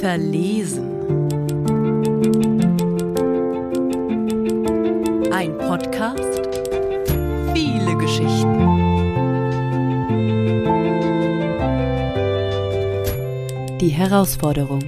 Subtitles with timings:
[0.00, 0.88] Verlesen.
[5.30, 6.48] Ein Podcast.
[7.52, 8.54] Viele Geschichten.
[13.78, 14.82] Die Herausforderung.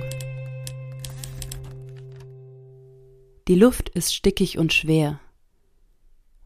[3.49, 5.21] Die Luft ist stickig und schwer.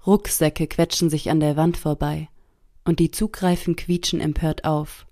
[0.07, 2.29] Rucksäcke quetschen sich an der Wand vorbei,
[2.91, 5.07] und die Zugreifen quietschen empört auf.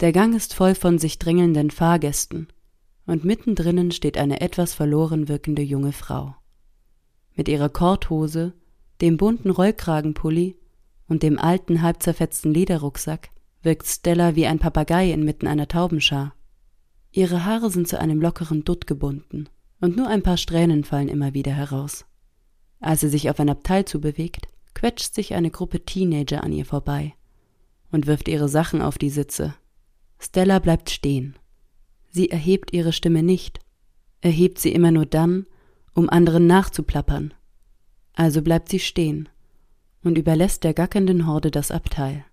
[0.00, 2.48] Der Gang ist voll von sich drängelnden Fahrgästen,
[3.06, 6.34] und mittendrinnen steht eine etwas verloren wirkende junge Frau.
[7.34, 8.52] Mit ihrer Korthose,
[9.00, 10.58] dem bunten Rollkragenpulli
[11.08, 13.30] und dem alten, halb zerfetzten Lederrucksack
[13.62, 16.34] wirkt Stella wie ein Papagei inmitten einer Taubenschar.
[17.10, 19.48] Ihre Haare sind zu einem lockeren Dutt gebunden,
[19.80, 22.04] und nur ein paar Strähnen fallen immer wieder heraus.
[22.80, 27.14] Als sie sich auf ein Abteil zubewegt, quetscht sich eine Gruppe Teenager an ihr vorbei
[27.90, 29.54] und wirft ihre Sachen auf die Sitze,
[30.18, 31.36] Stella bleibt stehen.
[32.10, 33.58] Sie erhebt ihre Stimme nicht,
[34.20, 35.46] erhebt sie immer nur dann,
[35.94, 37.32] um anderen nachzuplappern.
[38.12, 39.28] Also bleibt sie stehen
[40.02, 42.24] und überlässt der gackernden Horde das Abteil.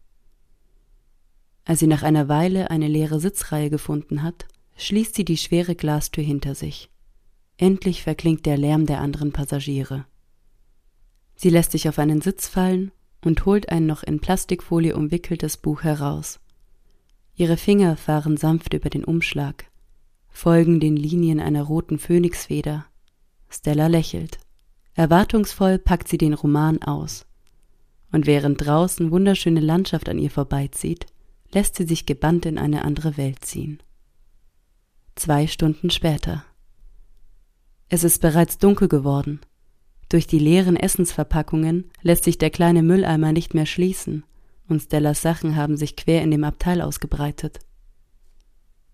[1.63, 4.45] Als sie nach einer Weile eine leere Sitzreihe gefunden hat,
[4.77, 6.89] schließt sie die schwere Glastür hinter sich.
[7.57, 10.05] Endlich verklingt der Lärm der anderen Passagiere.
[11.37, 12.91] Sie lässt sich auf einen Sitz fallen
[13.23, 16.39] und holt ein noch in Plastikfolie umwickeltes Buch heraus.
[17.35, 19.65] Ihre Finger fahren sanft über den Umschlag,
[20.29, 22.85] folgen den Linien einer roten Phönixfeder.
[23.49, 24.39] Stella lächelt.
[24.95, 27.27] Erwartungsvoll packt sie den Roman aus.
[28.11, 31.05] Und während draußen wunderschöne Landschaft an ihr vorbeizieht,
[31.51, 33.79] lässt sie sich gebannt in eine andere Welt ziehen.
[35.15, 36.43] Zwei Stunden später.
[37.89, 39.39] Es ist bereits dunkel geworden.
[40.09, 44.23] Durch die leeren Essensverpackungen lässt sich der kleine Mülleimer nicht mehr schließen
[44.67, 47.59] und Stellas Sachen haben sich quer in dem Abteil ausgebreitet.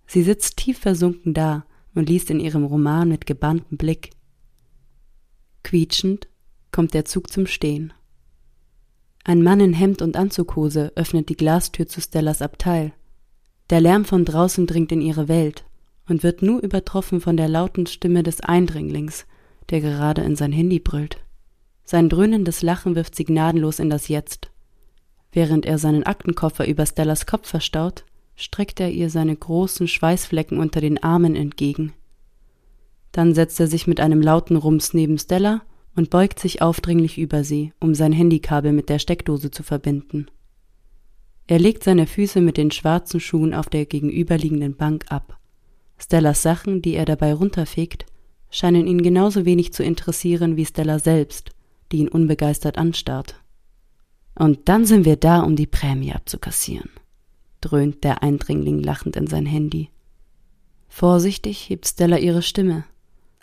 [0.05, 4.11] Sie sitzt tief versunken da und liest in ihrem Roman mit gebanntem Blick.
[5.63, 6.27] Quietschend
[6.71, 7.93] kommt der Zug zum Stehen.
[9.23, 12.93] Ein Mann in Hemd und Anzughose öffnet die Glastür zu Stellas Abteil.
[13.69, 15.65] Der Lärm von draußen dringt in ihre Welt
[16.09, 19.25] und wird nur übertroffen von der lauten Stimme des Eindringlings,
[19.69, 21.17] der gerade in sein Handy brüllt.
[21.83, 24.49] Sein dröhnendes Lachen wirft sie gnadenlos in das Jetzt.
[25.31, 30.81] Während er seinen Aktenkoffer über Stellas Kopf verstaut, streckt er ihr seine großen Schweißflecken unter
[30.81, 31.93] den Armen entgegen.
[33.11, 35.61] Dann setzt er sich mit einem lauten Rums neben Stella
[35.95, 40.27] und beugt sich aufdringlich über sie, um sein Handykabel mit der Steckdose zu verbinden.
[41.45, 45.37] Er legt seine Füße mit den schwarzen Schuhen auf der gegenüberliegenden Bank ab.
[45.97, 48.05] Stellas Sachen, die er dabei runterfegt,
[48.53, 51.49] scheinen ihn genauso wenig zu interessieren wie Stella selbst,
[51.91, 53.35] die ihn unbegeistert anstarrt.
[54.35, 56.89] Und dann sind wir da, um die Prämie abzukassieren,
[57.61, 59.89] dröhnt der Eindringling lachend in sein Handy.
[60.87, 62.85] Vorsichtig hebt Stella ihre Stimme,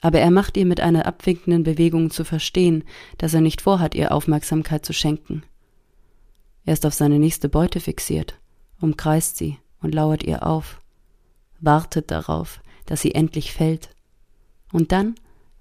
[0.01, 2.85] aber er macht ihr mit einer abwinkenden Bewegung zu verstehen,
[3.19, 5.43] dass er nicht vorhat, ihr Aufmerksamkeit zu schenken.
[6.65, 8.39] Er ist auf seine nächste Beute fixiert,
[8.81, 10.81] umkreist sie und lauert ihr auf,
[11.59, 13.91] wartet darauf, dass sie endlich fällt.
[14.73, 15.15] Und dann,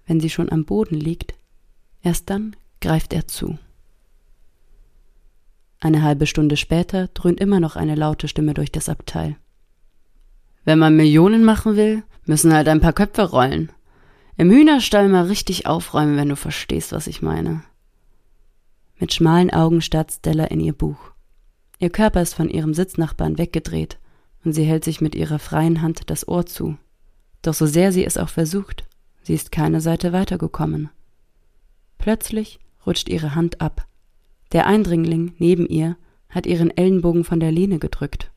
[0.05, 1.33] wenn sie schon am Boden liegt,
[2.01, 3.57] erst dann greift er zu.
[5.79, 9.37] Eine halbe Stunde später dröhnt immer noch eine laute Stimme durch das Abteil.
[10.65, 13.71] Wenn man Millionen machen will, müssen halt ein paar Köpfe rollen.
[14.35, 17.63] Im Hühnerstall mal richtig aufräumen, wenn du verstehst, was ich meine.
[18.99, 20.99] Mit schmalen Augen starrt Stella in ihr Buch.
[21.79, 23.97] Ihr Körper ist von ihrem Sitznachbarn weggedreht
[24.43, 26.77] und sie hält sich mit ihrer freien Hand das Ohr zu.
[27.41, 28.83] Doch so sehr sie es auch versucht,
[29.21, 30.89] sie ist keine Seite weitergekommen.
[31.97, 33.87] Plötzlich rutscht ihre Hand ab
[34.51, 35.95] der Eindringling neben ihr
[36.29, 38.31] hat ihren Ellenbogen von der Lehne gedrückt.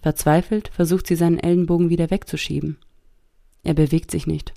[0.00, 2.78] Verzweifelt versucht sie seinen Ellenbogen wieder wegzuschieben.
[3.62, 4.52] Er bewegt sich nicht,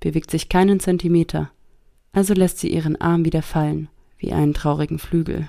[0.00, 1.50] bewegt sich keinen Zentimeter,
[2.12, 5.48] also lässt sie ihren Arm wieder fallen, wie einen traurigen Flügel.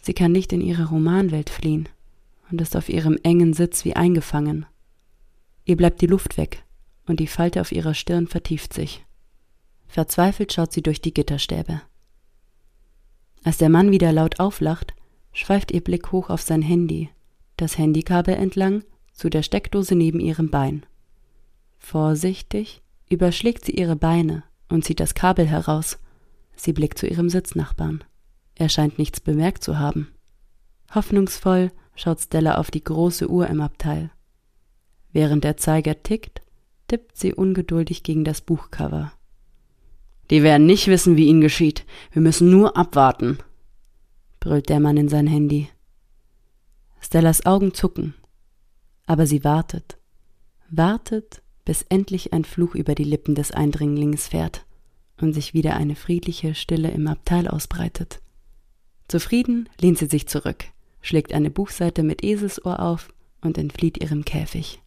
[0.00, 1.88] Sie kann nicht in ihre Romanwelt fliehen
[2.50, 4.66] und ist auf ihrem engen Sitz wie eingefangen.
[5.64, 6.64] Ihr bleibt die Luft weg
[7.10, 9.04] und die Falte auf ihrer Stirn vertieft sich.
[9.88, 11.82] Verzweifelt schaut sie durch die Gitterstäbe.
[13.44, 14.94] Als der Mann wieder laut auflacht,
[15.32, 17.10] schweift ihr Blick hoch auf sein Handy,
[17.56, 20.86] das Handykabel entlang zu der Steckdose neben ihrem Bein.
[21.78, 25.98] Vorsichtig überschlägt sie ihre Beine und zieht das Kabel heraus.
[26.54, 28.04] Sie blickt zu ihrem Sitznachbarn.
[28.54, 30.08] Er scheint nichts bemerkt zu haben.
[30.94, 34.10] Hoffnungsvoll schaut Stella auf die große Uhr im Abteil.
[35.12, 36.42] Während der Zeiger tickt,
[36.90, 39.12] tippt sie ungeduldig gegen das Buchcover.
[40.28, 41.86] Die werden nicht wissen, wie ihnen geschieht.
[42.10, 43.38] Wir müssen nur abwarten,
[44.40, 45.68] brüllt der Mann in sein Handy.
[47.00, 48.14] Stellas Augen zucken,
[49.06, 49.98] aber sie wartet,
[50.68, 54.66] wartet, bis endlich ein Fluch über die Lippen des Eindringlings fährt
[55.20, 58.20] und sich wieder eine friedliche Stille im Abteil ausbreitet.
[59.06, 60.64] Zufrieden lehnt sie sich zurück,
[61.02, 63.10] schlägt eine Buchseite mit Eselsohr auf
[63.42, 64.82] und entflieht ihrem Käfig.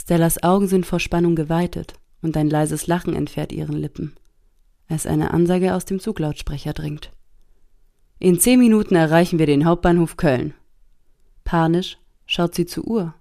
[0.00, 1.92] Stellas Augen sind vor Spannung geweitet
[2.22, 4.14] und ein leises Lachen entfährt ihren Lippen,
[4.88, 7.10] als eine Ansage aus dem Zuglautsprecher dringt.
[8.18, 10.54] In zehn Minuten erreichen wir den Hauptbahnhof Köln.
[11.44, 13.14] Panisch schaut sie zur Uhr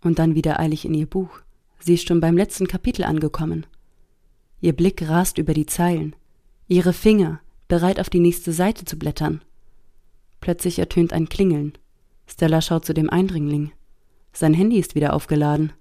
[0.00, 1.40] und dann wieder eilig in ihr Buch.
[1.80, 3.66] Sie ist schon beim letzten Kapitel angekommen.
[4.62, 6.16] Ihr Blick rast über die Zeilen,
[6.66, 9.42] ihre Finger bereit auf die nächste Seite zu blättern.
[10.40, 11.74] Plötzlich ertönt ein Klingeln.
[12.26, 13.72] Stella schaut zu dem Eindringling.
[14.32, 15.74] Sein Handy ist wieder aufgeladen.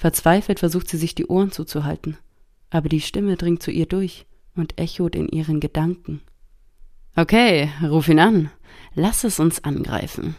[0.00, 2.16] Verzweifelt versucht sie sich die Ohren zuzuhalten,
[2.70, 4.24] aber die Stimme dringt zu ihr durch
[4.56, 6.22] und echot in ihren Gedanken.
[7.16, 8.50] Okay, ruf ihn an.
[8.94, 10.36] Lass es uns angreifen,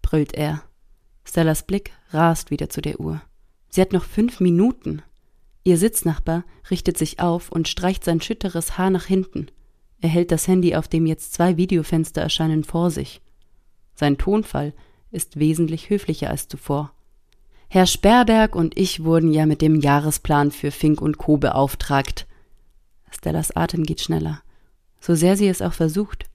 [0.00, 0.62] brüllt er.
[1.22, 3.20] Stellas Blick rast wieder zu der Uhr.
[3.68, 5.02] Sie hat noch fünf Minuten.
[5.64, 9.48] Ihr Sitznachbar richtet sich auf und streicht sein schütteres Haar nach hinten.
[10.00, 13.20] Er hält das Handy, auf dem jetzt zwei Videofenster erscheinen, vor sich.
[13.94, 14.72] Sein Tonfall
[15.10, 16.94] ist wesentlich höflicher als zuvor.
[17.74, 21.38] Herr Sperberg und ich wurden ja mit dem Jahresplan für Fink und Co.
[21.38, 22.28] beauftragt.
[23.10, 24.42] Stellas Atem geht schneller.
[25.00, 26.26] So sehr sie es auch versucht,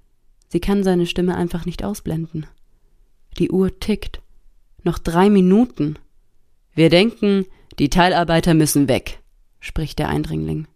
[0.50, 2.45] sie kann seine Stimme einfach nicht ausblenden.
[3.38, 4.21] Die Uhr tickt.
[4.83, 5.97] Noch drei Minuten.
[6.74, 7.45] Wir denken,
[7.80, 9.21] die Teilarbeiter müssen weg,
[9.62, 10.68] spricht der Eindringling.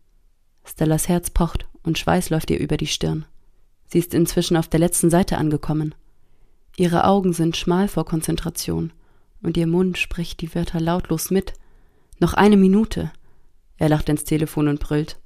[0.63, 3.25] Stellas Herz pocht und Schweiß läuft ihr über die Stirn.
[3.87, 5.93] Sie ist inzwischen auf der letzten Seite angekommen.
[6.77, 8.93] Ihre Augen sind schmal vor Konzentration
[9.43, 11.53] und ihr Mund spricht die Wörter lautlos mit.
[12.19, 13.11] Noch eine Minute.
[13.77, 15.19] Er lacht ins Telefon und brüllt.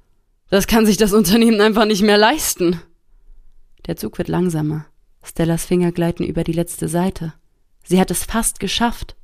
[0.50, 2.80] Das kann sich das Unternehmen einfach nicht mehr leisten.
[3.86, 4.86] Der Zug wird langsamer.
[5.22, 7.34] Stellas Finger gleiten über die letzte Seite.
[7.84, 9.16] Sie hat es fast geschafft.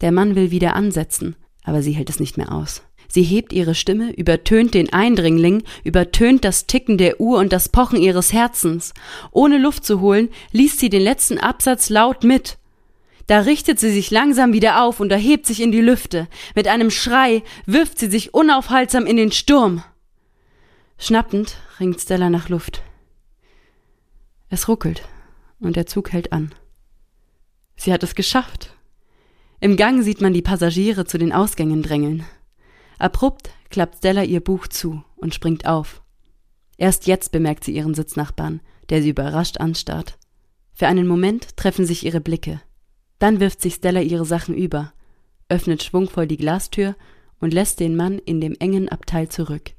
[0.00, 2.82] Der Mann will wieder ansetzen, aber sie hält es nicht mehr aus.
[3.08, 8.00] Sie hebt ihre Stimme, übertönt den Eindringling, übertönt das Ticken der Uhr und das Pochen
[8.00, 8.94] ihres Herzens.
[9.32, 12.58] Ohne Luft zu holen, liest sie den letzten Absatz laut mit.
[13.30, 16.26] Da richtet sie sich langsam wieder auf und erhebt sich in die Lüfte.
[16.56, 19.84] Mit einem Schrei wirft sie sich unaufhaltsam in den Sturm.
[20.98, 22.82] Schnappend ringt Stella nach Luft.
[24.48, 25.02] Es ruckelt
[25.60, 26.52] und der Zug hält an.
[27.76, 28.74] Sie hat es geschafft.
[29.60, 32.24] Im Gang sieht man die Passagiere zu den Ausgängen drängeln.
[32.98, 36.02] Abrupt klappt Stella ihr Buch zu und springt auf.
[36.78, 40.18] Erst jetzt bemerkt sie ihren Sitznachbarn, der sie überrascht anstarrt.
[40.74, 42.60] Für einen Moment treffen sich ihre Blicke.
[43.20, 44.92] Dann wirft sich Stella ihre Sachen über,
[45.48, 46.96] öffnet schwungvoll die Glastür
[47.38, 49.72] und lässt den Mann in dem engen Abteil zurück.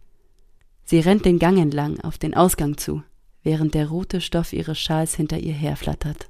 [0.85, 3.01] Sie rennt den Gang entlang auf den Ausgang zu,
[3.43, 6.29] während der rote Stoff ihres Schals hinter ihr herflattert.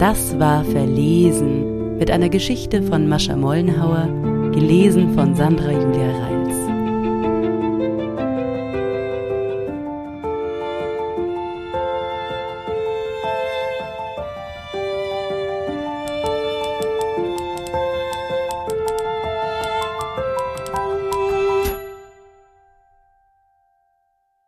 [0.00, 4.21] Das war Verlesen mit einer Geschichte von Mascha Mollenhauer,
[4.52, 6.01] gelesen von Sandra Julia.